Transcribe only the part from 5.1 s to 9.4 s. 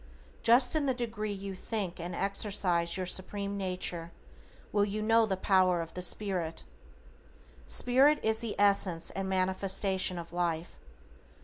the Power of the Spirit. Spirit is the essence and